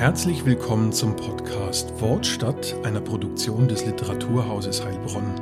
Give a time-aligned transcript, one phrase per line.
[0.00, 5.34] Herzlich willkommen zum Podcast Wortstadt, einer Produktion des Literaturhauses Heilbronn.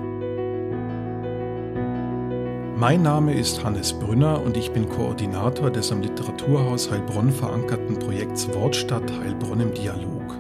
[2.77, 8.49] Mein Name ist Hannes Brünner und ich bin Koordinator des am Literaturhaus Heilbronn verankerten Projekts
[8.49, 10.37] Wortstadt Heilbronn im Dialog.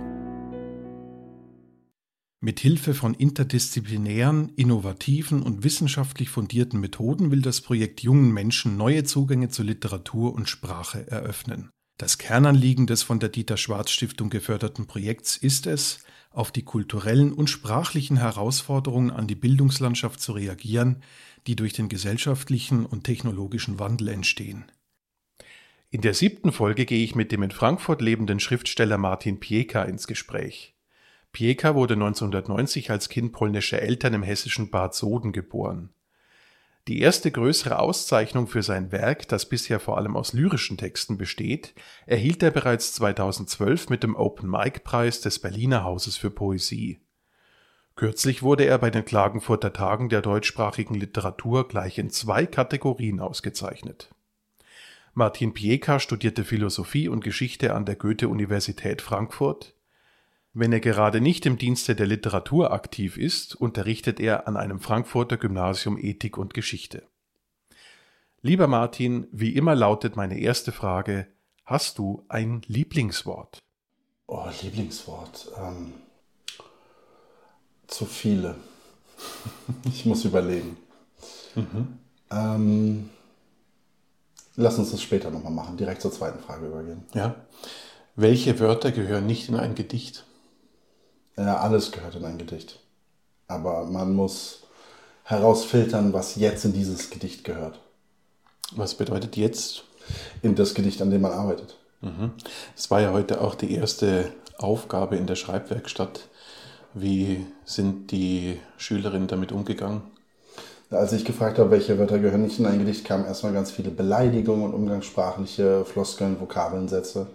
[2.40, 9.04] Mit Hilfe von interdisziplinären, innovativen und wissenschaftlich fundierten Methoden will das Projekt jungen Menschen neue
[9.04, 11.70] Zugänge zu Literatur und Sprache eröffnen.
[11.98, 15.98] Das Kernanliegen des von der Dieter Schwarz Stiftung geförderten Projekts ist es,
[16.30, 21.02] auf die kulturellen und sprachlichen Herausforderungen an die Bildungslandschaft zu reagieren,
[21.48, 24.70] die durch den gesellschaftlichen und technologischen Wandel entstehen.
[25.90, 30.06] In der siebten Folge gehe ich mit dem in Frankfurt lebenden Schriftsteller Martin Pieka ins
[30.06, 30.76] Gespräch.
[31.32, 35.90] Pieka wurde 1990 als Kind polnischer Eltern im hessischen Bad Soden geboren.
[36.88, 41.74] Die erste größere Auszeichnung für sein Werk, das bisher vor allem aus lyrischen Texten besteht,
[42.06, 46.98] erhielt er bereits 2012 mit dem Open Mic Preis des Berliner Hauses für Poesie.
[47.94, 54.08] Kürzlich wurde er bei den Klagenfurter Tagen der deutschsprachigen Literatur gleich in zwei Kategorien ausgezeichnet.
[55.12, 59.74] Martin Pieka studierte Philosophie und Geschichte an der Goethe-Universität Frankfurt,
[60.58, 65.36] wenn er gerade nicht im Dienste der Literatur aktiv ist, unterrichtet er an einem Frankfurter
[65.36, 67.04] Gymnasium Ethik und Geschichte.
[68.42, 71.28] Lieber Martin, wie immer lautet meine erste Frage,
[71.64, 73.58] hast du ein Lieblingswort?
[74.26, 75.52] Oh, Lieblingswort.
[75.56, 75.92] Ähm,
[77.86, 78.56] zu viele.
[79.84, 80.76] ich muss überlegen.
[81.54, 81.98] Mhm.
[82.30, 83.10] Ähm,
[84.56, 87.04] lass uns das später nochmal machen, direkt zur zweiten Frage übergehen.
[87.14, 87.36] Ja.
[88.16, 90.24] Welche Wörter gehören nicht in ein Gedicht?
[91.38, 92.80] Ja, alles gehört in ein Gedicht.
[93.46, 94.64] Aber man muss
[95.22, 97.78] herausfiltern, was jetzt in dieses Gedicht gehört.
[98.72, 99.84] Was bedeutet jetzt?
[100.42, 101.76] In das Gedicht, an dem man arbeitet.
[102.00, 102.32] Mhm.
[102.74, 106.28] Das war ja heute auch die erste Aufgabe in der Schreibwerkstatt.
[106.94, 110.02] Wie sind die Schülerinnen damit umgegangen?
[110.90, 113.90] Als ich gefragt habe, welche Wörter gehören nicht in ein Gedicht, kamen erstmal ganz viele
[113.90, 117.26] Beleidigungen und umgangssprachliche Floskeln, Vokabeln, Sätze.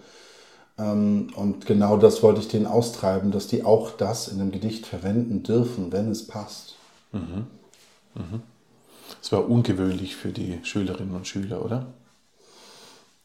[0.77, 4.85] Ähm, und genau das wollte ich denen austreiben, dass die auch das in einem Gedicht
[4.85, 6.75] verwenden dürfen, wenn es passt.
[7.11, 7.47] Mhm.
[8.15, 8.41] Mhm.
[9.21, 11.85] Das war ungewöhnlich für die Schülerinnen und Schüler, oder?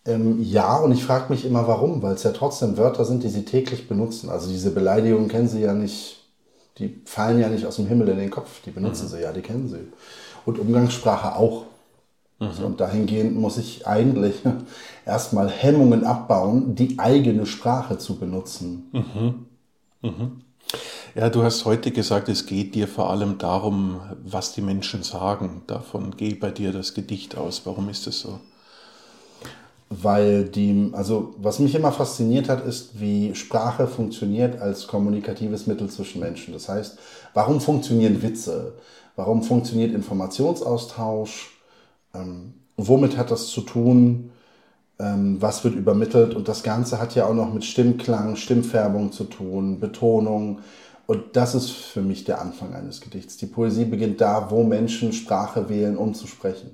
[0.05, 3.29] Ähm, ja, und ich frage mich immer, warum, weil es ja trotzdem Wörter sind, die
[3.29, 4.31] sie täglich benutzen.
[4.31, 6.23] Also diese Beleidigungen kennen sie ja nicht,
[6.79, 9.11] die fallen ja nicht aus dem Himmel in den Kopf, die benutzen mhm.
[9.11, 9.93] sie ja, die kennen sie.
[10.47, 11.65] Und Umgangssprache auch.
[12.41, 12.65] Mhm.
[12.65, 14.43] Und dahingehend muss ich eigentlich
[15.07, 18.89] erstmal Hemmungen abbauen, die eigene Sprache zu benutzen.
[18.93, 19.47] Mhm.
[20.03, 20.43] Mhm.
[21.15, 25.63] Ja, du hast heute gesagt, es geht dir vor allem darum, was die Menschen sagen.
[25.67, 27.63] Davon geht bei dir das Gedicht aus.
[27.65, 28.39] Warum ist das so?
[29.91, 35.89] Weil die, also was mich immer fasziniert hat, ist, wie Sprache funktioniert als kommunikatives Mittel
[35.89, 36.53] zwischen Menschen.
[36.53, 36.99] Das heißt,
[37.33, 38.75] warum funktionieren Witze?
[39.17, 41.58] Warum funktioniert Informationsaustausch?
[42.19, 44.31] Ähm, womit hat das zu tun?
[44.99, 46.35] Ähm, was wird übermittelt?
[46.35, 50.61] Und das Ganze hat ja auch noch mit Stimmklang, Stimmfärbung zu tun, Betonung.
[51.07, 53.37] Und das ist für mich der Anfang eines Gedichts.
[53.37, 56.71] Die Poesie beginnt da, wo Menschen Sprache wählen, um zu sprechen.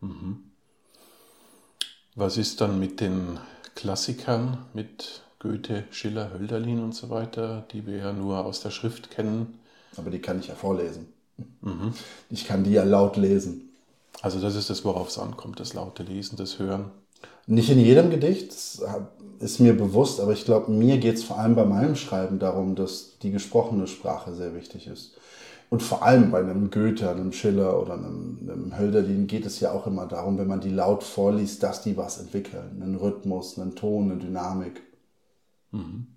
[0.00, 0.38] Mhm.
[2.14, 3.38] Was ist dann mit den
[3.74, 9.10] Klassikern, mit Goethe, Schiller, Hölderlin und so weiter, die wir ja nur aus der Schrift
[9.10, 9.58] kennen?
[9.96, 11.12] Aber die kann ich ja vorlesen.
[11.60, 11.94] Mhm.
[12.30, 13.71] Ich kann die ja laut lesen.
[14.20, 16.90] Also das ist das, worauf es ankommt, das laute Lesen, das Hören.
[17.46, 18.82] Nicht in jedem Gedicht, das
[19.40, 22.76] ist mir bewusst, aber ich glaube, mir geht es vor allem bei meinem Schreiben darum,
[22.76, 25.16] dass die gesprochene Sprache sehr wichtig ist.
[25.70, 29.72] Und vor allem bei einem Goethe, einem Schiller oder einem, einem Hölderlin geht es ja
[29.72, 32.82] auch immer darum, wenn man die laut vorliest, dass die was entwickeln.
[32.82, 34.82] Einen Rhythmus, einen Ton, eine Dynamik.
[35.70, 36.08] Mhm.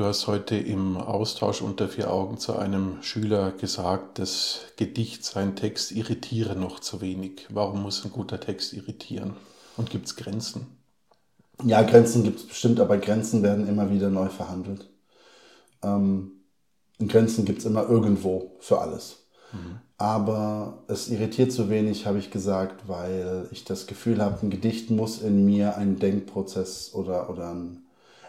[0.00, 5.56] Du hast heute im Austausch unter vier Augen zu einem Schüler gesagt, das Gedicht, sein
[5.56, 7.46] Text irritiere noch zu wenig.
[7.50, 9.34] Warum muss ein guter Text irritieren?
[9.76, 10.68] Und gibt es Grenzen?
[11.62, 14.88] Ja, Grenzen gibt es bestimmt, aber Grenzen werden immer wieder neu verhandelt.
[15.82, 16.32] Ähm,
[17.06, 19.26] Grenzen gibt es immer irgendwo für alles.
[19.52, 19.80] Mhm.
[19.98, 24.88] Aber es irritiert zu wenig, habe ich gesagt, weil ich das Gefühl habe, ein Gedicht
[24.88, 27.82] muss in mir einen Denkprozess oder, oder ein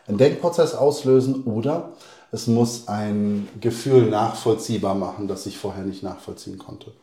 [0.08, 1.94] einen Denkprozess auslösen oder
[2.32, 6.94] es muss ein Gefühl nachvollziehbar machen, das ich vorher nicht nachvollziehen konnte.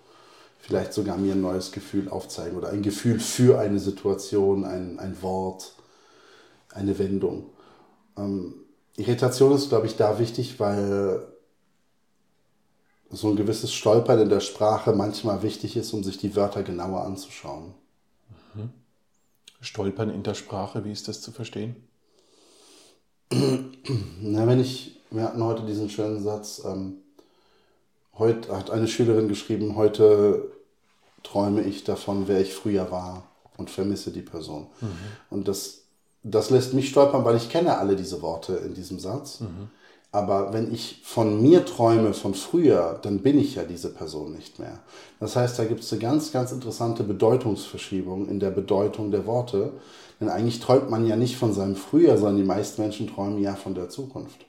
[0.59, 5.23] Vielleicht sogar mir ein neues Gefühl aufzeigen oder ein Gefühl für eine Situation, ein, ein
[5.23, 5.75] Wort,
[6.71, 7.47] eine Wendung.
[8.17, 8.55] Ähm,
[8.97, 11.27] Irritation ist, glaube ich, da wichtig, weil
[13.11, 17.05] so ein gewisses Stolpern in der Sprache manchmal wichtig ist, um sich die Wörter genauer
[17.05, 17.75] anzuschauen.
[18.55, 18.71] Mhm.
[19.61, 21.88] Stolpern in der Sprache, wie ist das zu verstehen?
[23.31, 26.99] Na, wenn ich, wir hatten heute diesen schönen Satz, ähm,
[28.19, 30.51] heute hat eine Schülerin geschrieben, heute
[31.23, 33.25] träume ich davon, wer ich früher war
[33.57, 34.67] und vermisse die Person.
[34.81, 34.89] Mhm.
[35.31, 35.83] Und das,
[36.23, 39.41] das lässt mich stolpern, weil ich kenne alle diese Worte in diesem Satz.
[39.41, 39.71] Mhm.
[40.11, 44.59] Aber wenn ich von mir träume, von früher, dann bin ich ja diese Person nicht
[44.59, 44.79] mehr.
[45.21, 49.73] Das heißt, da gibt es eine ganz, ganz interessante Bedeutungsverschiebung in der Bedeutung der Worte.
[50.21, 53.55] Denn eigentlich träumt man ja nicht von seinem Früher, sondern die meisten Menschen träumen ja
[53.55, 54.47] von der Zukunft.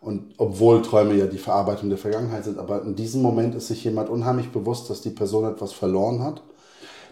[0.00, 3.84] Und obwohl Träume ja die Verarbeitung der Vergangenheit sind, aber in diesem Moment ist sich
[3.84, 6.42] jemand unheimlich bewusst, dass die Person etwas verloren hat,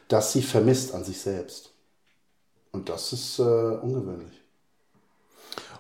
[0.09, 1.73] das sie vermisst an sich selbst.
[2.73, 4.41] Und das ist äh, ungewöhnlich.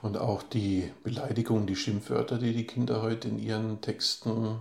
[0.02, 4.60] Und auch die Beleidigungen, die Schimpfwörter, die die Kinder heute in ihren Texten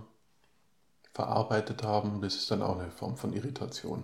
[1.20, 4.02] verarbeitet haben, das ist dann auch eine Form von Irritation.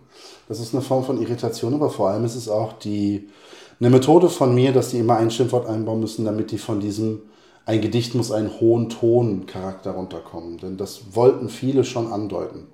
[0.49, 3.31] Das ist eine Form von Irritation, aber vor allem ist es auch die,
[3.81, 7.23] eine Methode von mir, dass die immer ein Schimpfwort einbauen müssen, damit die von diesem
[7.65, 10.59] ein Gedicht muss einen hohen Ton-Charakter runterkommen.
[10.59, 12.69] Denn das wollten viele schon andeuten.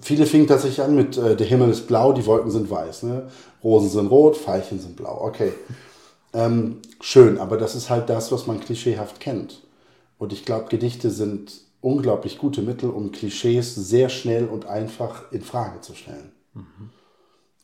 [0.00, 3.02] Viele fingen tatsächlich an mit äh, Der Himmel ist blau, die Wolken sind weiß.
[3.04, 3.28] Ne?
[3.64, 5.20] Rosen sind rot, Veilchen sind blau.
[5.22, 5.52] Okay.
[6.32, 9.62] Ähm, schön, aber das ist halt das, was man klischeehaft kennt.
[10.18, 15.42] Und ich glaube, Gedichte sind unglaublich gute Mittel, um Klischees sehr schnell und einfach in
[15.42, 16.32] Frage zu stellen.
[16.54, 16.90] Mhm.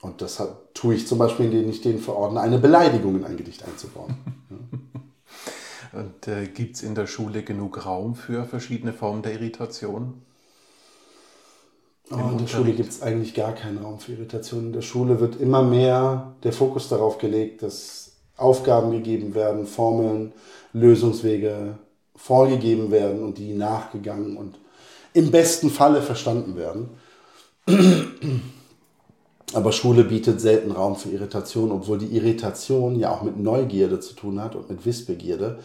[0.01, 3.65] Und deshalb tue ich zum Beispiel, indem ich denen verordne, eine Beleidigung in ein Gedicht
[3.65, 4.17] einzubauen.
[5.93, 10.21] Und äh, gibt es in der Schule genug Raum für verschiedene Formen der Irritation?
[12.11, 14.67] Oh, in der Schule gibt es eigentlich gar keinen Raum für Irritation.
[14.67, 20.33] In der Schule wird immer mehr der Fokus darauf gelegt, dass Aufgaben gegeben werden, Formeln,
[20.73, 21.79] Lösungswege
[22.17, 24.59] vorgegeben werden und die nachgegangen und
[25.13, 26.89] im besten Falle verstanden werden.
[29.55, 34.15] Aber Schule bietet selten Raum für Irritation, obwohl die Irritation ja auch mit Neugierde zu
[34.15, 35.59] tun hat und mit Wissbegierde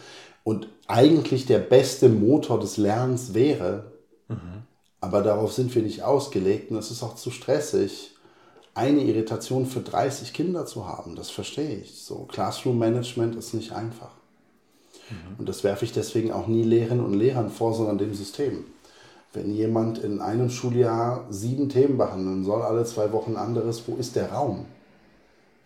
[0.44, 3.92] und eigentlich der beste Motor des Lernens wäre.
[4.28, 4.62] Mhm.
[5.00, 8.14] Aber darauf sind wir nicht ausgelegt und es ist auch zu stressig,
[8.74, 11.16] eine Irritation für 30 Kinder zu haben.
[11.16, 12.02] Das verstehe ich.
[12.02, 14.12] So, Classroom Management ist nicht einfach.
[15.12, 15.36] Mhm.
[15.38, 18.64] Und das werfe ich deswegen auch nie Lehrerinnen und Lehrern vor, sondern dem System.
[19.32, 24.16] Wenn jemand in einem Schuljahr sieben Themen behandeln soll, alle zwei Wochen anderes, wo ist
[24.16, 24.66] der Raum?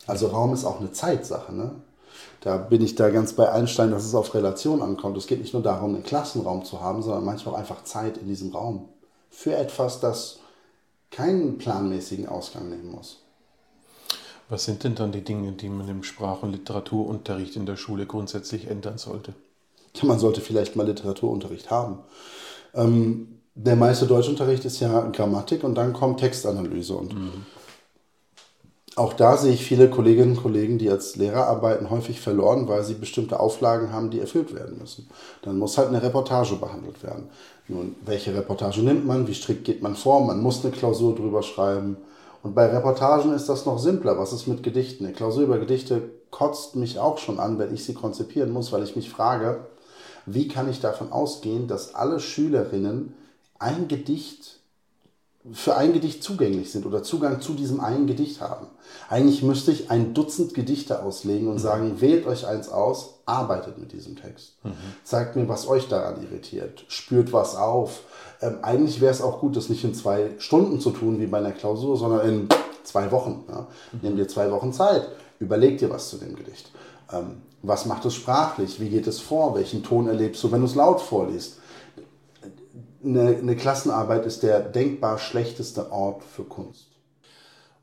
[0.06, 1.52] Also Raum ist auch eine Zeitsache.
[1.52, 1.72] Ne?
[2.40, 5.16] Da bin ich da ganz bei Einstein, dass es auf Relation ankommt.
[5.16, 8.28] Es geht nicht nur darum, einen Klassenraum zu haben, sondern manchmal auch einfach Zeit in
[8.28, 8.88] diesem Raum.
[9.30, 10.38] Für etwas, das
[11.10, 13.25] keinen planmäßigen Ausgang nehmen muss.
[14.48, 18.06] Was sind denn dann die Dinge, die man im Sprach- und Literaturunterricht in der Schule
[18.06, 19.34] grundsätzlich ändern sollte?
[19.94, 21.98] Ja, man sollte vielleicht mal Literaturunterricht haben.
[22.74, 26.94] Ähm, der meiste Deutschunterricht ist ja Grammatik und dann kommt Textanalyse.
[26.94, 27.32] Und mhm.
[28.94, 32.84] auch da sehe ich viele Kolleginnen und Kollegen, die als Lehrer arbeiten, häufig verloren, weil
[32.84, 35.08] sie bestimmte Auflagen haben, die erfüllt werden müssen.
[35.42, 37.30] Dann muss halt eine Reportage behandelt werden.
[37.66, 39.26] Nun, welche Reportage nimmt man?
[39.26, 40.24] Wie strikt geht man vor?
[40.24, 41.96] Man muss eine Klausur drüber schreiben.
[42.46, 44.20] Und bei Reportagen ist das noch simpler.
[44.20, 45.04] Was ist mit Gedichten?
[45.04, 48.84] Eine Klausur über Gedichte kotzt mich auch schon an, wenn ich sie konzipieren muss, weil
[48.84, 49.66] ich mich frage,
[50.26, 53.14] wie kann ich davon ausgehen, dass alle Schülerinnen
[53.58, 54.55] ein Gedicht
[55.52, 58.66] für ein Gedicht zugänglich sind oder Zugang zu diesem einen Gedicht haben.
[59.08, 61.60] Eigentlich müsste ich ein Dutzend Gedichte auslegen und mhm.
[61.60, 64.56] sagen, wählt euch eins aus, arbeitet mit diesem Text.
[64.64, 64.72] Mhm.
[65.04, 68.02] Zeigt mir, was euch daran irritiert, spürt was auf.
[68.40, 71.38] Ähm, eigentlich wäre es auch gut, das nicht in zwei Stunden zu tun, wie bei
[71.38, 72.48] einer Klausur, sondern in
[72.82, 73.44] zwei Wochen.
[73.48, 73.60] Ja.
[73.92, 73.98] Mhm.
[74.02, 76.70] Nimm dir zwei Wochen Zeit, überleg dir was zu dem Gedicht.
[77.12, 78.80] Ähm, was macht es sprachlich?
[78.80, 79.54] Wie geht es vor?
[79.54, 81.58] Welchen Ton erlebst du, wenn du es laut vorliest?
[83.06, 86.88] Eine, eine Klassenarbeit ist der denkbar schlechteste Ort für Kunst.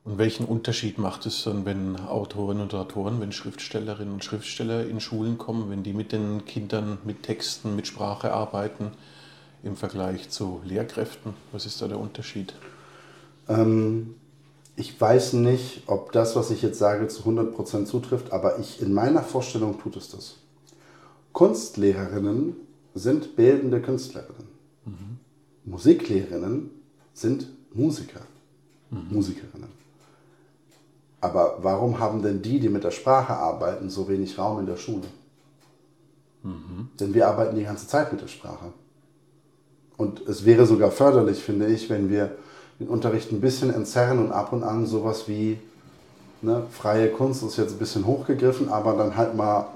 [0.03, 4.99] Und welchen Unterschied macht es dann, wenn Autorinnen und Autoren, wenn Schriftstellerinnen und Schriftsteller in
[4.99, 8.91] Schulen kommen, wenn die mit den Kindern, mit Texten, mit Sprache arbeiten,
[9.63, 11.33] im Vergleich zu Lehrkräften?
[11.53, 12.53] Was ist da der Unterschied?
[13.47, 14.15] Ähm,
[14.75, 18.93] ich weiß nicht, ob das, was ich jetzt sage, zu 100% zutrifft, aber ich, in
[18.93, 20.35] meiner Vorstellung tut es das.
[21.31, 22.57] Kunstlehrerinnen
[22.93, 24.52] sind bildende Künstlerinnen.
[25.65, 26.69] Musiklehrerinnen
[27.13, 28.21] sind Musiker,
[28.89, 29.07] mhm.
[29.09, 29.69] Musikerinnen.
[31.21, 34.75] Aber warum haben denn die, die mit der Sprache arbeiten, so wenig Raum in der
[34.75, 35.07] Schule?
[36.43, 36.89] Mhm.
[36.99, 38.73] Denn wir arbeiten die ganze Zeit mit der Sprache.
[39.95, 42.35] Und es wäre sogar förderlich, finde ich, wenn wir
[42.79, 45.59] den Unterricht ein bisschen entzerren und ab und an sowas wie
[46.41, 49.67] ne, freie Kunst ist jetzt ein bisschen hochgegriffen, aber dann halt mal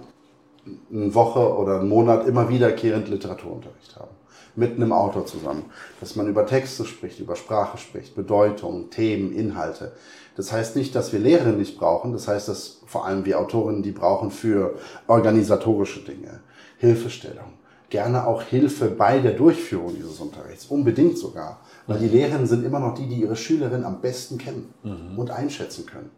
[0.92, 4.12] eine Woche oder einen Monat immer wiederkehrend Literaturunterricht haben.
[4.56, 5.66] Mit einem Autor zusammen.
[6.00, 9.92] Dass man über Texte spricht, über Sprache spricht, Bedeutung, Themen, Inhalte.
[10.36, 12.14] Das heißt nicht, dass wir Lehrerinnen nicht brauchen.
[12.14, 14.76] Das heißt, dass vor allem wir Autorinnen die brauchen für
[15.08, 16.40] organisatorische Dinge,
[16.78, 17.54] Hilfestellung.
[17.90, 20.66] Gerne auch Hilfe bei der Durchführung dieses Unterrichts.
[20.66, 21.62] Unbedingt sogar.
[21.86, 25.18] Weil die Lehrerinnen sind immer noch die, die ihre Schülerinnen am besten kennen mhm.
[25.18, 26.12] und einschätzen können.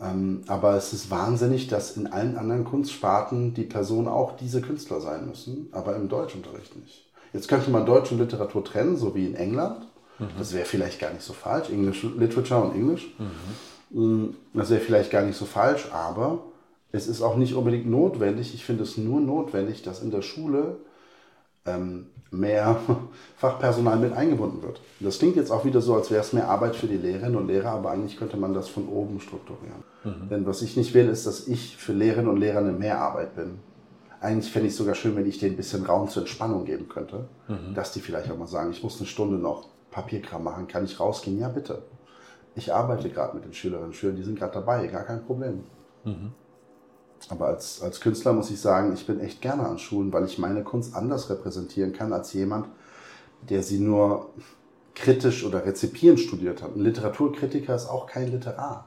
[0.00, 5.00] Ähm, aber es ist wahnsinnig, dass in allen anderen Kunstsparten die Personen auch diese Künstler
[5.00, 7.06] sein müssen, aber im Deutschunterricht nicht.
[7.32, 9.86] Jetzt könnte man Deutsch und Literatur trennen, so wie in England.
[10.18, 10.28] Mhm.
[10.38, 11.70] Das wäre vielleicht gar nicht so falsch.
[11.70, 13.14] English Literature und English.
[13.90, 14.34] Mhm.
[14.52, 16.40] Das wäre vielleicht gar nicht so falsch, aber
[16.90, 18.54] es ist auch nicht unbedingt notwendig.
[18.54, 20.76] Ich finde es nur notwendig, dass in der Schule
[21.66, 22.76] ähm, mehr
[23.36, 24.80] Fachpersonal mit eingebunden wird.
[25.00, 27.46] Das klingt jetzt auch wieder so, als wäre es mehr Arbeit für die Lehrerinnen und
[27.46, 29.84] Lehrer, aber eigentlich könnte man das von oben strukturieren.
[30.04, 30.28] Mhm.
[30.28, 33.58] Denn was ich nicht will, ist, dass ich für Lehrerinnen und Lehrer eine Mehrarbeit bin.
[34.20, 36.88] Eigentlich fände ich es sogar schön, wenn ich denen ein bisschen Raum zur Entspannung geben
[36.88, 37.74] könnte, mhm.
[37.74, 40.98] dass die vielleicht auch mal sagen, ich muss eine Stunde noch Papierkram machen, kann ich
[40.98, 41.38] rausgehen?
[41.38, 41.82] Ja, bitte.
[42.56, 45.64] Ich arbeite gerade mit den Schülerinnen und Schülern, die sind gerade dabei, gar kein Problem.
[46.04, 46.32] Mhm.
[47.30, 50.38] Aber als, als Künstler muss ich sagen, ich bin echt gerne an Schulen, weil ich
[50.38, 52.66] meine Kunst anders repräsentieren kann als jemand,
[53.48, 54.30] der sie nur
[54.94, 56.76] kritisch oder rezipierend studiert hat.
[56.76, 58.84] Ein Literaturkritiker ist auch kein Literat.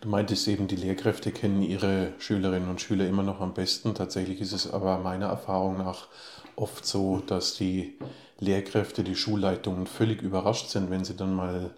[0.00, 3.94] Du meintest eben, die Lehrkräfte kennen ihre Schülerinnen und Schüler immer noch am besten.
[3.94, 6.08] Tatsächlich ist es aber meiner Erfahrung nach
[6.54, 7.98] oft so, dass die
[8.38, 11.74] Lehrkräfte, die Schulleitungen völlig überrascht sind, wenn sie dann mal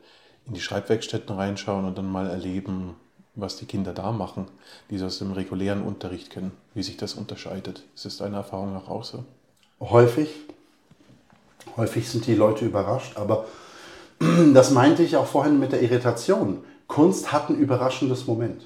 [0.47, 2.97] in die Schreibwerkstätten reinschauen und dann mal erleben,
[3.41, 4.47] was die Kinder da machen,
[4.91, 7.85] die sie aus dem regulären Unterricht kennen, wie sich das unterscheidet.
[7.95, 9.25] Ist das deiner Erfahrung nach auch so?
[9.81, 10.29] Häufig.
[11.77, 13.47] Häufig sind die Leute überrascht, aber
[14.55, 16.65] das meinte ich auch vorhin mit der Irritation.
[16.89, 18.63] Kunst hat ein überraschendes Moment.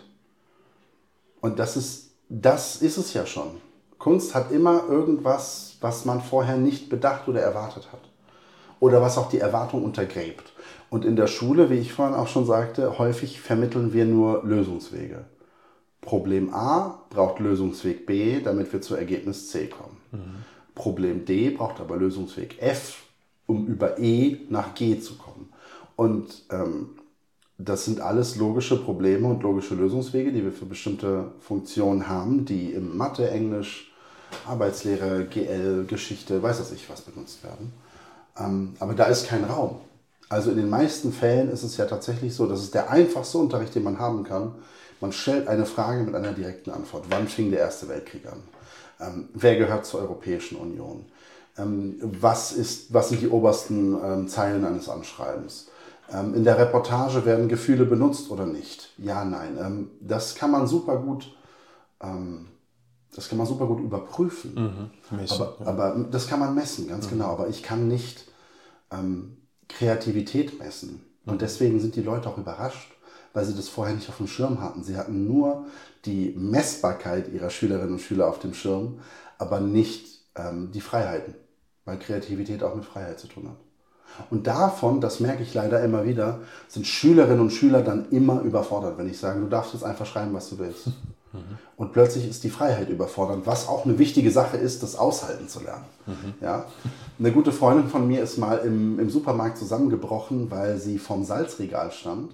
[1.41, 3.61] Und das ist, das ist es ja schon.
[3.99, 8.00] Kunst hat immer irgendwas, was man vorher nicht bedacht oder erwartet hat.
[8.83, 10.51] Oder was auch die Erwartung untergräbt.
[10.91, 15.25] Und in der Schule, wie ich vorhin auch schon sagte, häufig vermitteln wir nur Lösungswege.
[16.01, 19.99] Problem A braucht Lösungsweg B, damit wir zu Ergebnis C kommen.
[20.11, 20.75] Mhm.
[20.75, 23.05] Problem D braucht aber Lösungsweg F,
[23.47, 25.53] um über E nach G zu kommen.
[25.95, 26.97] Und ähm,
[27.59, 32.73] das sind alles logische Probleme und logische Lösungswege, die wir für bestimmte Funktionen haben, die
[32.73, 33.93] im Mathe, Englisch,
[34.45, 37.73] Arbeitslehre, GL, Geschichte, weiß das ich was benutzt werden.
[38.39, 39.81] Ähm, aber da ist kein Raum.
[40.29, 43.75] Also in den meisten Fällen ist es ja tatsächlich so, dass es der einfachste Unterricht,
[43.75, 44.55] den man haben kann.
[45.01, 47.05] Man stellt eine Frage mit einer direkten Antwort.
[47.11, 48.43] Wann fing der Erste Weltkrieg an?
[49.01, 51.05] Ähm, wer gehört zur Europäischen Union?
[51.59, 55.69] Ähm, was, ist, was sind die obersten ähm, Zeilen eines Anschreibens?
[56.11, 58.91] Ähm, in der Reportage werden Gefühle benutzt oder nicht?
[58.97, 59.59] Ja, nein.
[59.61, 61.35] Ähm, das kann man super gut,
[62.03, 62.49] ähm,
[63.14, 64.54] das kann man super gut überprüfen.
[64.54, 65.16] Mhm.
[65.16, 65.66] Messen, aber, ja.
[65.66, 67.11] aber, das kann man messen, ganz mhm.
[67.11, 67.26] genau.
[67.26, 68.26] Aber ich kann nicht
[69.69, 71.02] Kreativität messen.
[71.25, 72.92] Und deswegen sind die Leute auch überrascht,
[73.33, 74.83] weil sie das vorher nicht auf dem Schirm hatten.
[74.83, 75.66] Sie hatten nur
[76.04, 79.00] die Messbarkeit ihrer Schülerinnen und Schüler auf dem Schirm,
[79.38, 81.35] aber nicht ähm, die Freiheiten,
[81.85, 83.57] weil Kreativität auch mit Freiheit zu tun hat.
[84.31, 88.99] Und davon, das merke ich leider immer wieder, sind Schülerinnen und Schüler dann immer überfordert,
[88.99, 90.88] wenn ich sage, du darfst jetzt einfach schreiben, was du willst.
[91.33, 91.59] Mhm.
[91.77, 95.61] Und plötzlich ist die Freiheit überfordernd, was auch eine wichtige Sache ist, das aushalten zu
[95.61, 95.85] lernen.
[96.07, 96.35] Mhm.
[96.41, 96.67] Ja?
[97.19, 101.91] Eine gute Freundin von mir ist mal im, im Supermarkt zusammengebrochen, weil sie vom Salzregal
[101.93, 102.33] stand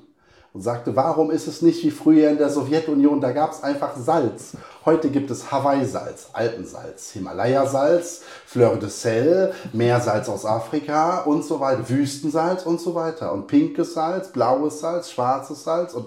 [0.54, 3.96] und sagte, warum ist es nicht wie früher in der Sowjetunion, da gab es einfach
[3.96, 4.56] Salz.
[4.84, 11.88] Heute gibt es Hawaii-Salz, Alpensalz, Himalaya-Salz, Fleur de Sel, Meersalz aus Afrika und so weiter,
[11.88, 13.32] Wüstensalz und so weiter.
[13.32, 16.06] Und pinkes Salz, blaues Salz, schwarzes Salz und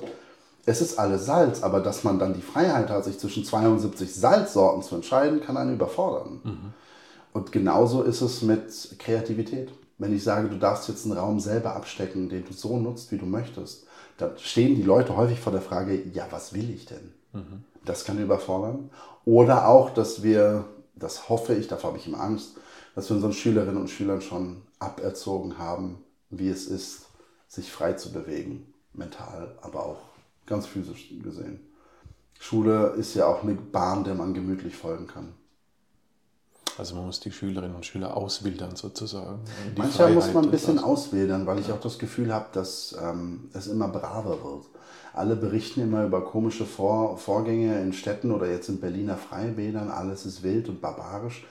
[0.66, 4.84] es ist alles Salz, aber dass man dann die Freiheit hat, sich zwischen 72 Salzsorten
[4.84, 6.40] zu entscheiden, kann einen überfordern.
[6.44, 6.74] Mhm.
[7.34, 9.72] Und genauso ist es mit Kreativität.
[9.98, 13.18] Wenn ich sage, du darfst jetzt einen Raum selber abstecken, den du so nutzt, wie
[13.18, 13.86] du möchtest,
[14.18, 17.14] dann stehen die Leute häufig vor der Frage, ja, was will ich denn?
[17.34, 17.64] Mhm.
[17.86, 18.90] Das kann überfordern.
[19.26, 20.66] Oder auch, dass wir,
[20.96, 22.56] das hoffe ich, davor habe ich immer Angst,
[22.96, 27.06] dass wir unseren Schülerinnen und Schülern schon aberzogen haben, wie es ist,
[27.48, 30.11] sich frei zu bewegen, mental, aber auch
[30.46, 31.60] ganz physisch gesehen.
[32.40, 35.34] Schule ist ja auch eine Bahn, der man gemütlich folgen kann.
[36.78, 39.42] Also man muss die Schülerinnen und Schüler auswildern sozusagen.
[39.76, 43.68] Manchmal muss man ein bisschen auswildern, weil ich auch das Gefühl habe, dass ähm, es
[43.68, 44.66] immer braver wird.
[45.14, 49.92] Alle berichten immer über komische Vor Vorgänge in Städten oder jetzt in Berliner Freibädern.
[49.92, 51.46] Alles ist wild und barbarisch.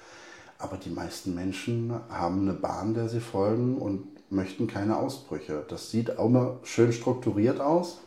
[0.58, 5.64] Aber die meisten Menschen haben eine Bahn, der sie folgen und möchten keine Ausbrüche.
[5.68, 7.98] Das sieht auch immer schön strukturiert aus,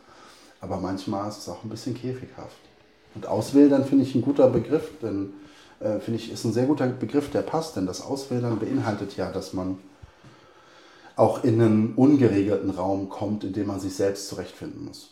[0.63, 2.57] aber manchmal ist es auch ein bisschen käfighaft.
[3.15, 5.33] Und Auswählern finde ich ein guter Begriff, denn
[5.81, 9.29] äh, finde ich, ist ein sehr guter Begriff, der passt, denn das Auswählern beinhaltet ja,
[9.29, 9.77] dass man
[11.17, 15.11] auch in einen ungeregelten Raum kommt, in dem man sich selbst zurechtfinden muss.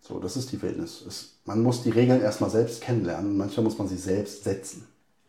[0.00, 1.02] So, das ist die Wildnis.
[1.08, 3.36] Es, man muss die Regeln erstmal selbst kennenlernen.
[3.36, 4.86] Manchmal muss man sie selbst setzen.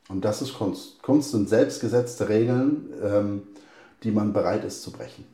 [0.09, 1.01] Und das ist Kunst.
[1.01, 3.43] Kunst sind selbstgesetzte Regeln, ähm,
[4.03, 5.25] die man bereit ist zu brechen.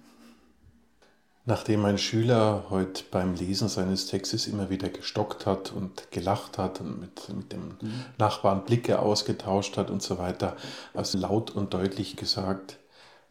[1.45, 6.79] Nachdem ein Schüler heute beim Lesen seines Textes immer wieder gestockt hat und gelacht hat
[6.81, 8.05] und mit, mit dem mhm.
[8.17, 10.55] Nachbarn Blicke ausgetauscht hat und so weiter,
[10.93, 12.77] hast du laut und deutlich gesagt,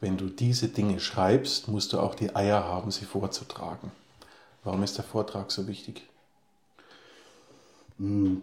[0.01, 3.91] wenn du diese Dinge schreibst, musst du auch die Eier haben, sie vorzutragen.
[4.65, 6.03] Warum ist der Vortrag so wichtig?
[7.99, 8.43] Hm.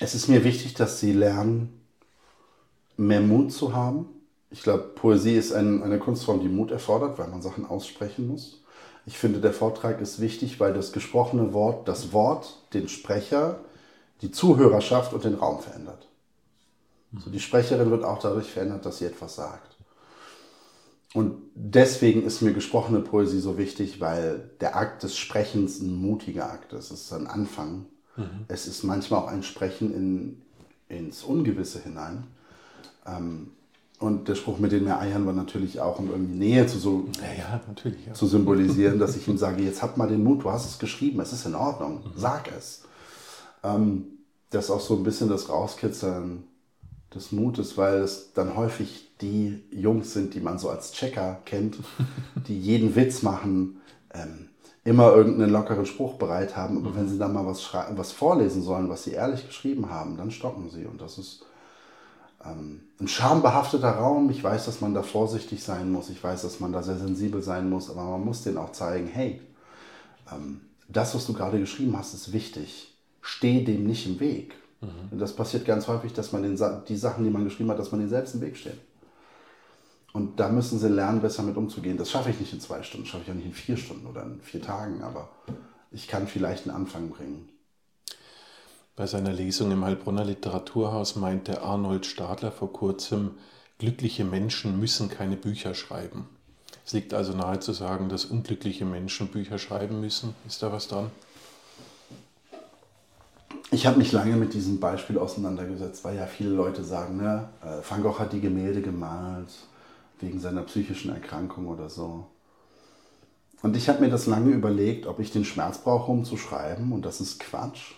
[0.00, 1.80] Es ist mir wichtig, dass sie lernen,
[2.96, 4.08] mehr Mut zu haben.
[4.52, 8.60] Ich glaube, Poesie ist ein, eine Kunstform, die Mut erfordert, weil man Sachen aussprechen muss.
[9.06, 13.60] Ich finde, der Vortrag ist wichtig, weil das gesprochene Wort, das Wort, den Sprecher,
[14.20, 16.06] die Zuhörerschaft und den Raum verändert.
[17.16, 19.76] Also die Sprecherin wird auch dadurch verändert, dass sie etwas sagt.
[21.14, 26.50] Und deswegen ist mir gesprochene Poesie so wichtig, weil der Akt des Sprechens ein mutiger
[26.50, 26.90] Akt ist.
[26.90, 27.86] Es ist ein Anfang.
[28.16, 28.44] Mhm.
[28.48, 30.42] Es ist manchmal auch ein Sprechen in,
[30.88, 32.24] ins Ungewisse hinein.
[33.06, 33.50] Ähm,
[34.02, 37.08] und der Spruch mit den mehr Eiern war natürlich auch, um irgendwie Nähe zu, so,
[37.20, 40.68] ja, ja, zu symbolisieren, dass ich ihm sage, jetzt hab mal den Mut, du hast
[40.68, 42.10] es geschrieben, es ist in Ordnung, mhm.
[42.16, 42.82] sag es.
[43.62, 44.06] Ähm,
[44.50, 46.44] das ist auch so ein bisschen das Rauskitzeln
[47.14, 51.76] des Mutes, weil es dann häufig die Jungs sind, die man so als Checker kennt,
[52.48, 53.80] die jeden Witz machen,
[54.12, 54.48] ähm,
[54.84, 56.96] immer irgendeinen lockeren Spruch bereit haben, aber mhm.
[56.96, 60.70] wenn sie dann mal was, was vorlesen sollen, was sie ehrlich geschrieben haben, dann stocken
[60.70, 60.86] sie.
[60.86, 61.44] Und das ist
[62.44, 64.30] ein schambehafteter Raum.
[64.30, 67.42] Ich weiß, dass man da vorsichtig sein muss, ich weiß, dass man da sehr sensibel
[67.42, 69.40] sein muss, aber man muss denen auch zeigen, hey,
[70.30, 72.94] ähm, das, was du gerade geschrieben hast, ist wichtig.
[73.20, 74.54] Steh dem nicht im Weg.
[74.80, 75.18] Mhm.
[75.18, 76.58] Das passiert ganz häufig, dass man den,
[76.88, 78.78] die Sachen, die man geschrieben hat, dass man denen selbst im Weg steht.
[80.12, 81.96] Und da müssen sie lernen, besser mit umzugehen.
[81.96, 84.24] Das schaffe ich nicht in zwei Stunden, schaffe ich auch nicht in vier Stunden oder
[84.24, 85.30] in vier Tagen, aber
[85.90, 87.48] ich kann vielleicht einen Anfang bringen.
[88.94, 93.30] Bei seiner Lesung im Heilbronner Literaturhaus meinte Arnold Stadler vor kurzem,
[93.78, 96.28] glückliche Menschen müssen keine Bücher schreiben.
[96.84, 100.34] Es liegt also nahe zu sagen, dass unglückliche Menschen Bücher schreiben müssen.
[100.46, 101.10] Ist da was dran?
[103.70, 107.78] Ich habe mich lange mit diesem Beispiel auseinandergesetzt, weil ja viele Leute sagen, ne, äh,
[107.88, 109.48] Van Gogh hat die Gemälde gemalt
[110.20, 112.26] wegen seiner psychischen Erkrankung oder so.
[113.62, 116.92] Und ich habe mir das lange überlegt, ob ich den Schmerz brauche, um zu schreiben.
[116.92, 117.94] Und das ist Quatsch.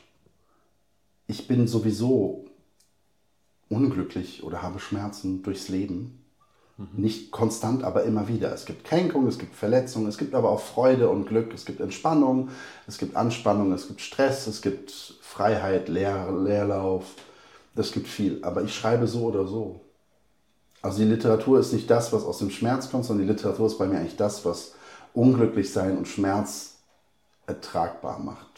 [1.26, 2.44] Ich bin sowieso
[3.68, 6.22] unglücklich oder habe Schmerzen durchs Leben.
[6.76, 6.88] Mhm.
[6.96, 8.52] Nicht konstant, aber immer wieder.
[8.52, 11.80] Es gibt Kränkungen, es gibt Verletzungen, es gibt aber auch Freude und Glück, es gibt
[11.80, 12.50] Entspannung,
[12.86, 14.90] es gibt Anspannung, es gibt Stress, es gibt
[15.22, 17.14] Freiheit, Leer, Leerlauf.
[17.76, 18.38] Es gibt viel.
[18.42, 19.80] Aber ich schreibe so oder so.
[20.82, 23.78] Also die Literatur ist nicht das, was aus dem Schmerz kommt, sondern die Literatur ist
[23.78, 24.74] bei mir eigentlich das, was
[25.14, 26.76] unglücklich sein und Schmerz
[27.46, 28.53] ertragbar macht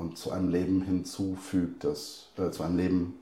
[0.00, 3.14] und zu einem Leben hinzufügt, das äh, zu einem Leben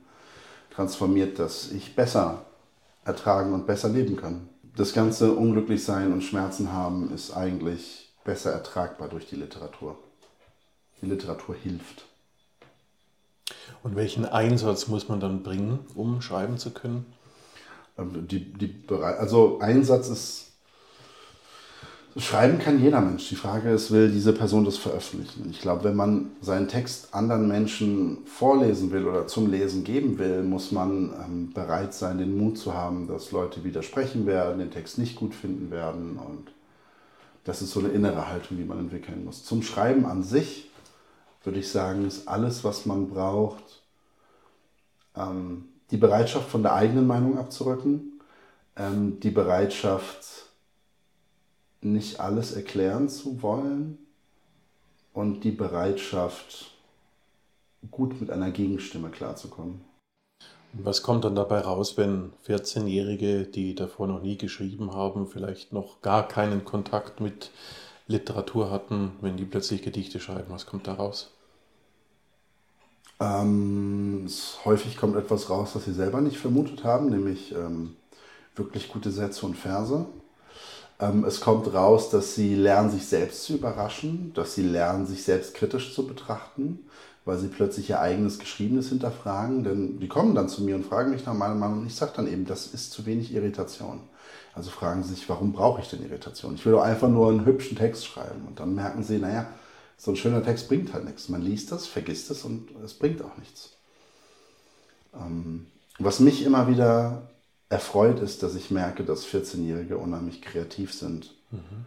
[0.73, 2.45] transformiert, das ich besser
[3.03, 4.47] ertragen und besser leben kann.
[4.75, 9.97] Das ganze Unglücklichsein und Schmerzen haben ist eigentlich besser ertragbar durch die Literatur.
[11.01, 12.05] Die Literatur hilft.
[13.83, 17.05] Und welchen Einsatz muss man dann bringen, um schreiben zu können?
[17.97, 20.48] Ähm, die, die, also Einsatz ist
[22.17, 23.29] Schreiben kann jeder Mensch.
[23.29, 25.47] Die Frage ist, will diese Person das veröffentlichen?
[25.51, 30.41] Ich glaube, wenn man seinen Text anderen Menschen vorlesen will oder zum Lesen geben will,
[30.41, 34.97] muss man ähm, bereit sein, den Mut zu haben, dass Leute widersprechen werden, den Text
[34.97, 36.17] nicht gut finden werden.
[36.17, 36.51] Und
[37.43, 39.43] das ist so eine innere Haltung, die man entwickeln muss.
[39.45, 40.69] Zum Schreiben an sich
[41.43, 43.83] würde ich sagen, ist alles, was man braucht,
[45.15, 48.19] ähm, die Bereitschaft von der eigenen Meinung abzurücken,
[48.75, 50.48] ähm, die Bereitschaft,
[51.81, 53.97] nicht alles erklären zu wollen
[55.13, 56.71] und die Bereitschaft,
[57.91, 59.81] gut mit einer Gegenstimme klarzukommen.
[60.73, 66.01] Was kommt dann dabei raus, wenn 14-Jährige, die davor noch nie geschrieben haben, vielleicht noch
[66.01, 67.51] gar keinen Kontakt mit
[68.07, 70.49] Literatur hatten, wenn die plötzlich Gedichte schreiben?
[70.49, 71.31] Was kommt da raus?
[73.19, 74.27] Ähm,
[74.63, 77.95] häufig kommt etwas raus, was sie selber nicht vermutet haben, nämlich ähm,
[78.55, 80.05] wirklich gute Sätze und Verse.
[80.99, 85.23] Ähm, es kommt raus, dass sie lernen, sich selbst zu überraschen, dass sie lernen, sich
[85.23, 86.79] selbst kritisch zu betrachten,
[87.25, 89.63] weil sie plötzlich ihr eigenes Geschriebenes hinterfragen.
[89.63, 92.13] Denn die kommen dann zu mir und fragen mich nach meiner Meinung und ich sage
[92.15, 94.01] dann eben, das ist zu wenig Irritation.
[94.53, 96.55] Also fragen sie sich, warum brauche ich denn Irritation?
[96.55, 98.45] Ich will doch einfach nur einen hübschen Text schreiben.
[98.47, 99.47] Und dann merken sie, naja,
[99.97, 101.27] So ein schöner Text bringt halt nichts.
[101.27, 103.73] Man liest das, vergisst es und es bringt auch nichts.
[105.13, 105.67] Ähm,
[105.99, 107.29] was mich immer wieder
[107.69, 111.33] erfreut, ist, dass ich merke, dass 14-Jährige unheimlich kreativ sind.
[111.51, 111.85] Mhm.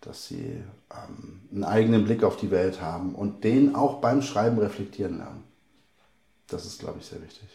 [0.00, 4.58] Dass sie ähm, einen eigenen Blick auf die Welt haben und den auch beim Schreiben
[4.58, 5.44] reflektieren lernen.
[6.48, 7.48] Das ist, glaube ich, sehr wichtig.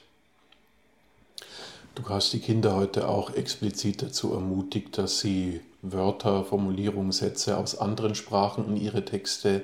[1.96, 7.78] Du hast die Kinder heute auch explizit dazu ermutigt, dass sie Wörter, Formulierungen, Sätze aus
[7.78, 9.64] anderen Sprachen in ihre Texte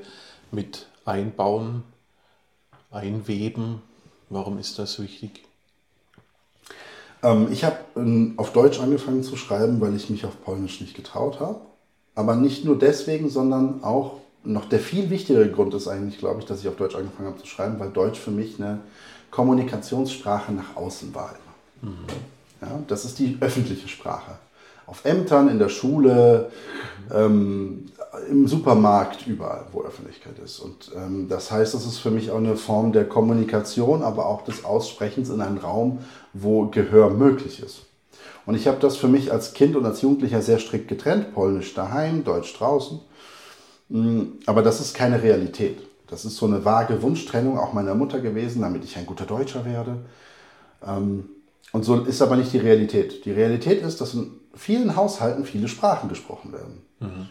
[0.49, 1.83] mit einbauen,
[2.89, 3.81] einweben.
[4.29, 5.43] Warum ist das wichtig?
[7.23, 10.95] Ähm, ich habe ähm, auf Deutsch angefangen zu schreiben, weil ich mich auf Polnisch nicht
[10.95, 11.61] getraut habe.
[12.15, 16.45] Aber nicht nur deswegen, sondern auch noch der viel wichtigere Grund ist eigentlich, glaube ich,
[16.45, 18.79] dass ich auf Deutsch angefangen habe zu schreiben, weil Deutsch für mich eine
[19.29, 21.35] Kommunikationssprache nach außen war.
[21.81, 22.05] Mhm.
[22.61, 24.33] Ja, das ist die öffentliche Sprache.
[24.85, 26.51] Auf Ämtern, in der Schule,
[27.13, 27.85] ähm,
[28.29, 30.59] im Supermarkt, überall, wo Öffentlichkeit ist.
[30.59, 34.43] Und ähm, das heißt, das ist für mich auch eine Form der Kommunikation, aber auch
[34.43, 35.99] des Aussprechens in einem Raum,
[36.33, 37.83] wo Gehör möglich ist.
[38.45, 41.73] Und ich habe das für mich als Kind und als Jugendlicher sehr strikt getrennt, Polnisch
[41.73, 42.99] daheim, Deutsch draußen.
[43.89, 45.79] Mm, aber das ist keine Realität.
[46.07, 49.63] Das ist so eine vage Wunschtrennung auch meiner Mutter gewesen, damit ich ein guter Deutscher
[49.63, 49.99] werde.
[50.85, 51.29] Ähm,
[51.71, 53.23] und so ist aber nicht die Realität.
[53.23, 56.81] Die Realität ist, dass in vielen Haushalten viele Sprachen gesprochen werden.
[56.99, 57.29] Mhm.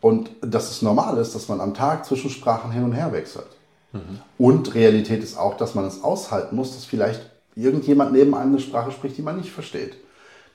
[0.00, 3.46] Und dass es normal ist, dass man am Tag zwischen Sprachen hin und her wechselt.
[3.92, 4.20] Mhm.
[4.38, 8.60] Und Realität ist auch, dass man es aushalten muss, dass vielleicht irgendjemand neben einem eine
[8.60, 9.96] Sprache spricht, die man nicht versteht.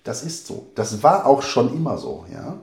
[0.03, 0.67] Das ist so.
[0.75, 2.25] Das war auch schon immer so.
[2.31, 2.57] Ja?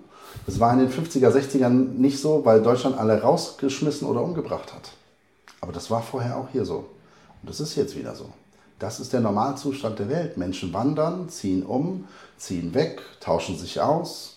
[0.45, 4.91] Das war in den 50er, 60ern nicht so, weil Deutschland alle rausgeschmissen oder umgebracht hat.
[5.61, 6.87] Aber das war vorher auch hier so.
[7.43, 8.31] Und das ist jetzt wieder so.
[8.79, 10.37] Das ist der Normalzustand der Welt.
[10.37, 14.37] Menschen wandern, ziehen um, ziehen weg, tauschen sich aus.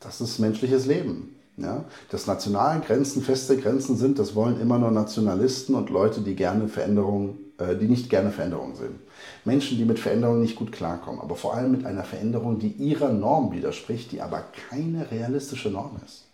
[0.00, 1.35] Das ist menschliches Leben.
[1.56, 1.84] Ja?
[2.10, 6.68] Dass nationale Grenzen feste Grenzen sind, das wollen immer nur Nationalisten und Leute, die gerne
[6.68, 8.96] Veränderungen, äh, die nicht gerne Veränderungen sehen.
[9.44, 13.12] Menschen, die mit Veränderungen nicht gut klarkommen, aber vor allem mit einer Veränderung, die ihrer
[13.12, 16.24] Norm widerspricht, die aber keine realistische Norm ist.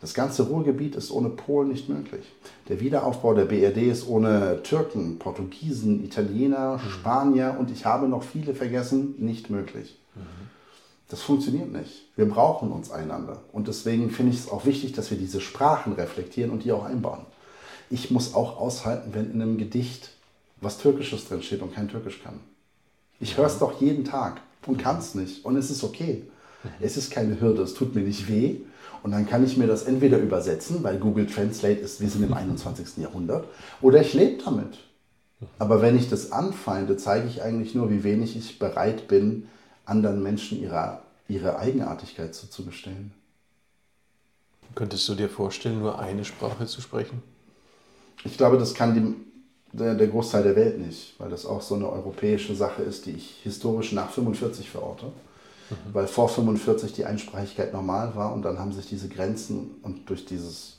[0.00, 2.24] Das ganze Ruhrgebiet ist ohne Polen nicht möglich.
[2.68, 6.78] Der Wiederaufbau der BRD ist ohne Türken, Portugiesen, Italiener.
[6.90, 9.98] Spanier und ich habe noch viele vergessen, nicht möglich.
[10.14, 10.35] Mhm.
[11.08, 12.08] Das funktioniert nicht.
[12.16, 13.42] Wir brauchen uns einander.
[13.52, 16.84] Und deswegen finde ich es auch wichtig, dass wir diese Sprachen reflektieren und die auch
[16.84, 17.26] einbauen.
[17.90, 20.10] Ich muss auch aushalten, wenn in einem Gedicht
[20.60, 22.40] was Türkisches drin steht und kein Türkisch kann.
[23.20, 25.44] Ich höre es doch jeden Tag und kann es nicht.
[25.44, 26.24] Und es ist okay.
[26.64, 26.68] Mhm.
[26.80, 28.56] Es ist keine Hürde, es tut mir nicht weh.
[29.02, 32.34] Und dann kann ich mir das entweder übersetzen, weil Google Translate ist, wir sind im
[32.34, 32.96] 21.
[32.96, 33.46] Jahrhundert,
[33.80, 34.78] oder ich lebe damit.
[35.58, 39.48] Aber wenn ich das anfeinde, zeige ich eigentlich nur, wie wenig ich bereit bin,
[39.86, 43.12] anderen Menschen ihre, ihre Eigenartigkeit zuzugestehen.
[44.74, 47.22] Könntest du dir vorstellen, nur eine Sprache zu sprechen?
[48.24, 51.76] Ich glaube, das kann die, der, der Großteil der Welt nicht, weil das auch so
[51.76, 55.12] eine europäische Sache ist, die ich historisch nach 45 verorte
[55.70, 55.94] mhm.
[55.94, 60.24] weil vor 45 die Einsprachigkeit normal war und dann haben sich diese Grenzen und durch
[60.24, 60.74] dieses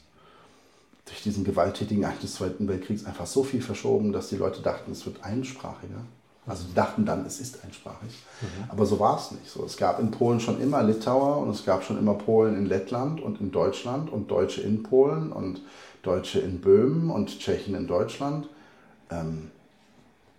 [1.06, 4.92] durch diesen gewalttätigen Akt des Zweiten Weltkriegs einfach so viel verschoben, dass die Leute dachten,
[4.92, 6.02] es wird einsprachiger.
[6.48, 8.24] Also die dachten dann, es ist einsprachig.
[8.42, 8.70] Mhm.
[8.70, 9.50] Aber so war es nicht.
[9.50, 12.66] So, es gab in Polen schon immer Litauer und es gab schon immer Polen in
[12.66, 15.62] Lettland und in Deutschland und Deutsche in Polen und
[16.04, 18.48] Deutsche in Böhmen und Tschechen in Deutschland.
[19.12, 19.52] Ähm,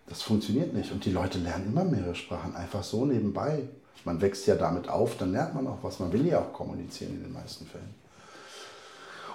[0.08, 0.90] das funktioniert nicht.
[0.92, 3.68] Und die Leute lernen immer mehrere Sprachen, einfach so nebenbei
[4.08, 6.00] man wächst ja damit auf, dann lernt man auch was.
[6.00, 7.94] Man will ja auch kommunizieren in den meisten Fällen.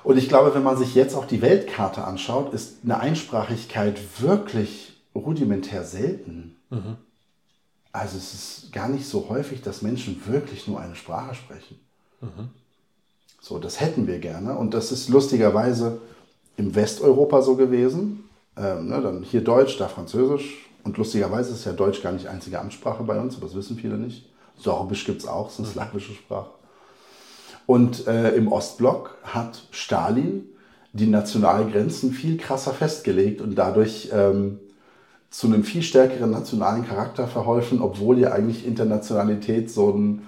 [0.03, 4.99] Und ich glaube, wenn man sich jetzt auch die Weltkarte anschaut, ist eine Einsprachigkeit wirklich
[5.15, 6.57] rudimentär selten.
[6.73, 6.97] Mhm.
[7.91, 11.79] Also es ist gar nicht so häufig, dass Menschen wirklich nur eine Sprache sprechen.
[12.21, 12.49] Mhm.
[13.39, 14.57] So, das hätten wir gerne.
[14.57, 15.99] Und das ist lustigerweise
[16.57, 18.29] im Westeuropa so gewesen.
[18.57, 20.69] Ähm, ne, dann hier Deutsch, da Französisch.
[20.83, 23.97] Und lustigerweise ist ja Deutsch gar nicht einzige Amtssprache bei uns, aber das wissen viele
[23.97, 24.29] nicht.
[24.57, 25.73] Sorbisch gibt es auch, so eine mhm.
[25.73, 26.51] slawische Sprache.
[27.65, 30.45] Und äh, im Ostblock hat Stalin
[30.91, 34.59] die Nationalgrenzen viel krasser festgelegt und dadurch ähm,
[35.33, 40.27] zu einem viel stärkeren nationalen Charakter verholfen, obwohl ja eigentlich Internationalität so ein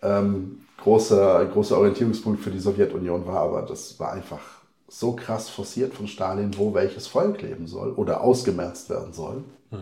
[0.00, 3.40] ähm, großer, großer Orientierungspunkt für die Sowjetunion war.
[3.40, 4.38] Aber das war einfach
[4.86, 9.38] so krass forciert von Stalin, wo welches Volk leben soll oder ausgemerzt werden soll.
[9.72, 9.78] Mhm.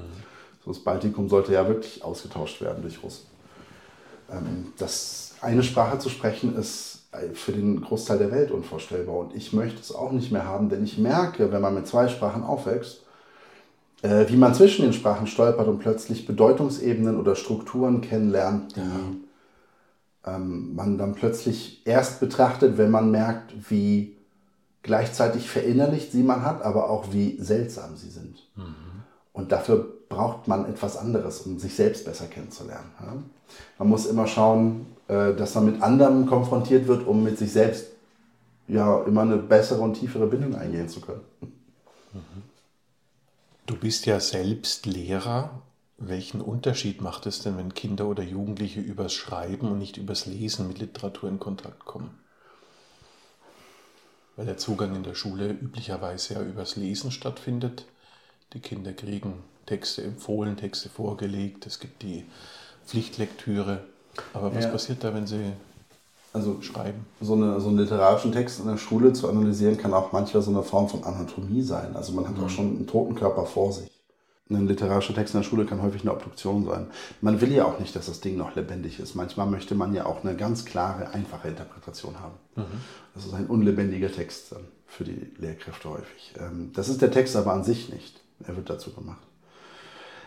[0.65, 3.27] So das Baltikum sollte ja wirklich ausgetauscht werden durch Russen.
[4.31, 7.03] Ähm, das eine Sprache zu sprechen ist
[7.35, 9.17] für den Großteil der Welt unvorstellbar.
[9.17, 12.09] Und ich möchte es auch nicht mehr haben, denn ich merke, wenn man mit zwei
[12.09, 13.03] Sprachen aufwächst,
[14.03, 20.35] äh, wie man zwischen den Sprachen stolpert und plötzlich Bedeutungsebenen oder Strukturen kennenlernt, die ja.
[20.35, 24.17] ähm, man dann plötzlich erst betrachtet, wenn man merkt, wie
[24.83, 28.49] gleichzeitig verinnerlicht, sie man hat, aber auch wie seltsam sie sind.
[28.57, 28.75] Mhm.
[29.33, 32.91] Und dafür braucht man etwas anderes, um sich selbst besser kennenzulernen.
[33.01, 33.15] Ja?
[33.79, 37.87] Man muss immer schauen, äh, dass man mit anderen konfrontiert wird, um mit sich selbst
[38.67, 41.21] ja immer eine bessere und tiefere Bindung eingehen zu können.
[41.41, 42.52] Mhm.
[43.73, 45.63] Du bist ja selbst Lehrer.
[45.97, 50.69] Welchen Unterschied macht es denn, wenn Kinder oder Jugendliche übers Schreiben und nicht übers Lesen
[50.69, 52.11] mit Literatur in Kontakt kommen?
[54.37, 57.87] Weil der Zugang in der Schule üblicherweise ja übers Lesen stattfindet.
[58.53, 62.27] Die Kinder kriegen Texte empfohlen, Texte vorgelegt, es gibt die
[62.85, 63.85] Pflichtlektüre.
[64.35, 64.71] Aber was ja.
[64.71, 65.55] passiert da, wenn sie
[66.33, 67.07] also schreiben?
[67.21, 70.51] So, eine, so einen literarischen Text in der Schule zu analysieren, kann auch manchmal so
[70.51, 71.95] eine Form von Anatomie sein.
[71.95, 72.45] Also man hat mhm.
[72.45, 73.91] auch schon einen toten Körper vor sich.
[74.51, 76.89] Ein literarischer Text in der Schule kann häufig eine Obduktion sein.
[77.21, 79.15] Man will ja auch nicht, dass das Ding noch lebendig ist.
[79.15, 82.35] Manchmal möchte man ja auch eine ganz klare, einfache Interpretation haben.
[82.57, 82.81] Mhm.
[83.15, 86.35] Das ist ein unlebendiger Text dann für die Lehrkräfte häufig.
[86.39, 88.21] Ähm, das ist der Text aber an sich nicht.
[88.47, 89.23] Er wird dazu gemacht.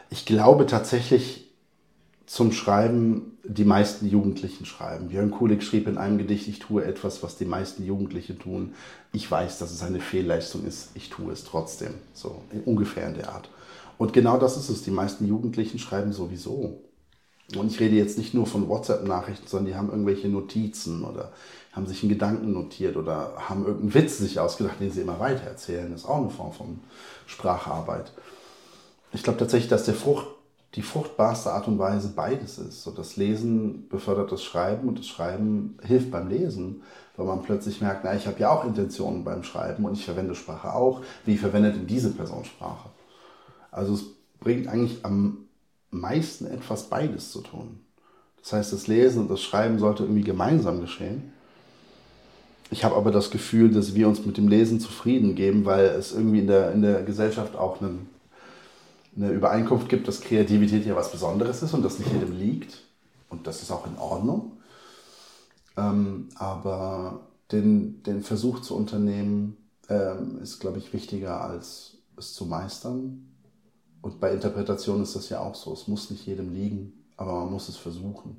[0.10, 1.44] Ich glaube tatsächlich
[2.26, 5.10] zum Schreiben, die meisten Jugendlichen schreiben.
[5.10, 8.74] Björn Kulik schrieb in einem Gedicht, ich tue etwas, was die meisten Jugendlichen tun.
[9.14, 11.94] Ich weiß, dass es eine Fehlleistung ist, ich tue es trotzdem.
[12.14, 13.50] So ungefähr in der Art.
[13.98, 14.84] Und genau das ist es.
[14.84, 16.82] Die meisten Jugendlichen schreiben sowieso.
[17.56, 21.32] Und ich rede jetzt nicht nur von WhatsApp-Nachrichten, sondern die haben irgendwelche Notizen oder
[21.74, 25.44] haben sich einen Gedanken notiert oder haben irgendeinen Witz sich ausgedacht, den sie immer weiter
[25.44, 25.92] erzählen.
[25.92, 26.80] Das ist auch eine Form von
[27.28, 28.12] Spracharbeit.
[29.14, 30.26] Ich glaube tatsächlich, dass der Frucht,
[30.76, 32.84] die fruchtbarste Art und Weise beides ist.
[32.84, 36.82] So das Lesen befördert das Schreiben und das Schreiben hilft beim Lesen,
[37.16, 40.36] weil man plötzlich merkt, na, ich habe ja auch Intentionen beim Schreiben und ich verwende
[40.36, 41.02] Sprache auch.
[41.26, 42.90] Wie verwendet denn diese Person Sprache?
[43.72, 44.04] Also es
[44.40, 45.46] bringt eigentlich am
[45.92, 47.80] meisten etwas beides zu tun.
[48.42, 51.32] Das heißt, das Lesen und das Schreiben sollte irgendwie gemeinsam geschehen.
[52.70, 56.12] Ich habe aber das Gefühl, dass wir uns mit dem Lesen zufrieden geben, weil es
[56.12, 58.10] irgendwie in der, in der Gesellschaft auch einen
[59.15, 62.82] eine Übereinkunft gibt, dass Kreativität ja was Besonderes ist und das nicht jedem liegt.
[63.30, 64.58] Und das ist auch in Ordnung.
[65.78, 69.58] Ähm, aber den, den Versuch zu unternehmen,
[69.89, 73.28] ähm, ist, glaube ich, wichtiger, als es zu meistern.
[74.01, 75.73] Und bei Interpretation ist das ja auch so.
[75.73, 78.38] Es muss nicht jedem liegen, aber man muss es versuchen.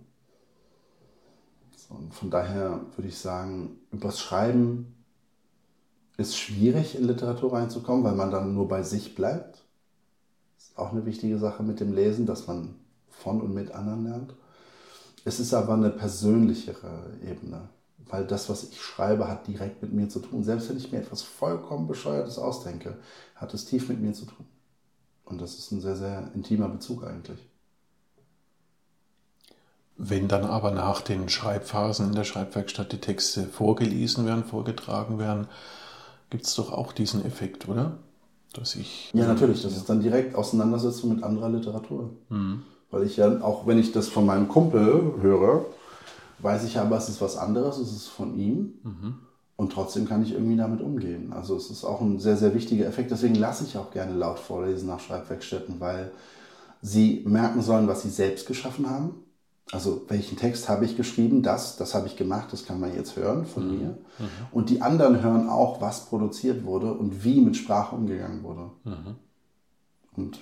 [1.76, 4.94] So, und von daher würde ich sagen, übers Schreiben
[6.16, 9.65] ist schwierig, in Literatur reinzukommen, weil man dann nur bei sich bleibt
[10.76, 12.74] auch eine wichtige Sache mit dem Lesen, dass man
[13.08, 14.34] von und mit anderen lernt.
[15.24, 17.68] Es ist aber eine persönlichere Ebene,
[18.08, 20.44] weil das, was ich schreibe, hat direkt mit mir zu tun.
[20.44, 22.98] Selbst wenn ich mir etwas vollkommen Bescheuertes ausdenke,
[23.34, 24.46] hat es tief mit mir zu tun.
[25.24, 27.40] Und das ist ein sehr, sehr intimer Bezug eigentlich.
[29.96, 35.48] Wenn dann aber nach den Schreibphasen in der Schreibwerkstatt die Texte vorgelesen werden, vorgetragen werden,
[36.30, 37.98] gibt es doch auch diesen Effekt, oder?
[38.58, 39.10] Dass ich.
[39.12, 39.62] Ja, natürlich.
[39.62, 39.78] Das ja.
[39.78, 42.10] ist dann direkt Auseinandersetzung mit anderer Literatur.
[42.28, 42.62] Mhm.
[42.90, 45.66] Weil ich ja, auch wenn ich das von meinem Kumpel höre,
[46.38, 48.74] weiß ich aber, es ist was anderes, es ist von ihm.
[48.82, 49.14] Mhm.
[49.56, 51.32] Und trotzdem kann ich irgendwie damit umgehen.
[51.32, 53.10] Also es ist auch ein sehr, sehr wichtiger Effekt.
[53.10, 56.12] Deswegen lasse ich auch gerne laut vorlesen nach Schreibwerkstätten, weil
[56.82, 59.25] sie merken sollen, was sie selbst geschaffen haben
[59.72, 63.16] also welchen Text habe ich geschrieben, das, das habe ich gemacht, das kann man jetzt
[63.16, 63.78] hören von mhm.
[63.78, 63.88] mir.
[63.88, 64.28] Mhm.
[64.52, 68.70] Und die anderen hören auch, was produziert wurde und wie mit Sprache umgegangen wurde.
[68.84, 69.16] Mhm.
[70.16, 70.38] Und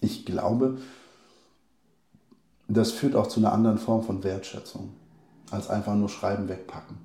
[0.00, 0.78] ich glaube,
[2.68, 4.90] das führt auch zu einer anderen Form von Wertschätzung,
[5.50, 6.98] als einfach nur Schreiben wegpacken.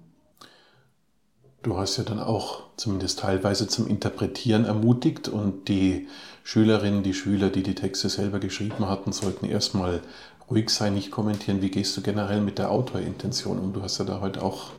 [1.61, 6.07] Du hast ja dann auch zumindest teilweise zum Interpretieren ermutigt und die
[6.43, 10.01] Schülerinnen, die Schüler, die die Texte selber geschrieben hatten, sollten erstmal
[10.49, 11.61] ruhig sein, nicht kommentieren.
[11.61, 13.73] Wie gehst du generell mit der Autorintention um?
[13.73, 14.71] Du hast ja da heute auch.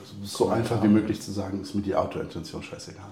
[0.00, 3.10] Also so einfach wie möglich zu sagen, ist mir die Autorintention scheißegal.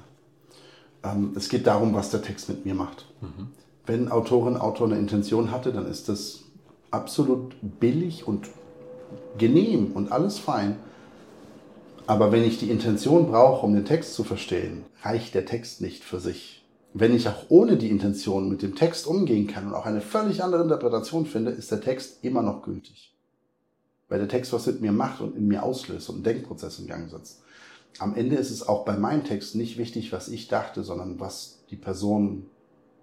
[1.05, 3.07] Ähm, es geht darum, was der Text mit mir macht.
[3.21, 3.49] Mhm.
[3.87, 6.45] Wenn Autorin, Autor eine Intention hatte, dann ist das
[6.91, 8.49] absolut billig und
[9.39, 10.77] genehm und alles fein.
[12.07, 16.05] Aber wenn ich die Intention brauche, um den Text zu verstehen, reicht der Text nicht
[16.05, 16.62] für sich
[16.95, 20.43] wenn ich auch ohne die Intention mit dem Text umgehen kann und auch eine völlig
[20.43, 23.15] andere Interpretation finde, ist der Text immer noch gültig.
[24.09, 26.87] Weil der Text was mit mir macht und in mir auslöst und einen Denkprozess in
[26.87, 27.43] Gang setzt.
[27.99, 31.63] Am Ende ist es auch bei meinem Text nicht wichtig, was ich dachte, sondern was
[31.71, 32.47] die Person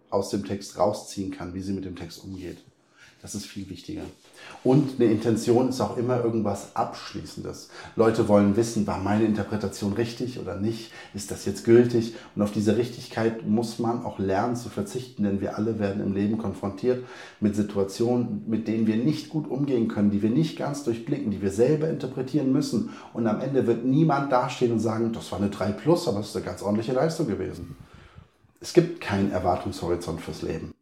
[0.10, 2.58] aus dem Text rausziehen kann, wie sie mit dem Text umgeht.
[3.22, 4.04] Das ist viel wichtiger.
[4.62, 7.70] Und eine Intention ist auch immer irgendwas Abschließendes.
[7.96, 10.92] Leute wollen wissen, war meine Interpretation richtig oder nicht?
[11.14, 12.14] Ist das jetzt gültig?
[12.36, 16.14] Und auf diese Richtigkeit muss man auch lernen zu verzichten, denn wir alle werden im
[16.14, 17.06] Leben konfrontiert
[17.40, 21.42] mit Situationen, mit denen wir nicht gut umgehen können, die wir nicht ganz durchblicken, die
[21.42, 22.90] wir selber interpretieren müssen.
[23.14, 26.30] Und am Ende wird niemand dastehen und sagen, das war eine 3 Plus, aber das
[26.30, 27.78] ist eine ganz ordentliche Leistung gewesen.
[28.60, 30.74] Es gibt keinen Erwartungshorizont fürs Leben.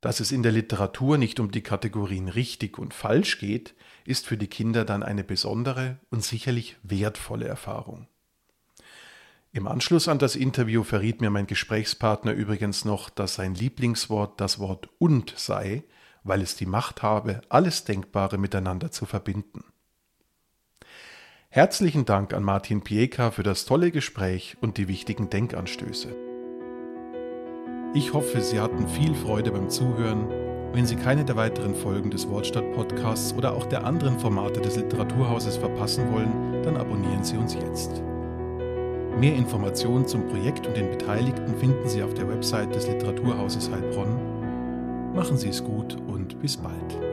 [0.00, 4.36] Dass es in der Literatur nicht um die Kategorien richtig und falsch geht, ist für
[4.36, 8.06] die Kinder dann eine besondere und sicherlich wertvolle Erfahrung.
[9.50, 14.58] Im Anschluss an das Interview verriet mir mein Gesprächspartner übrigens noch, dass sein Lieblingswort das
[14.58, 15.82] Wort und sei,
[16.22, 19.64] weil es die Macht habe, alles Denkbare miteinander zu verbinden.
[21.48, 26.27] Herzlichen Dank an Martin Pieka für das tolle Gespräch und die wichtigen Denkanstöße.
[27.94, 30.26] Ich hoffe, Sie hatten viel Freude beim Zuhören.
[30.74, 35.56] Wenn Sie keine der weiteren Folgen des Wortstadt-Podcasts oder auch der anderen Formate des Literaturhauses
[35.56, 38.02] verpassen wollen, dann abonnieren Sie uns jetzt.
[39.18, 45.14] Mehr Informationen zum Projekt und den Beteiligten finden Sie auf der Website des Literaturhauses Heilbronn.
[45.14, 47.07] Machen Sie es gut und bis bald.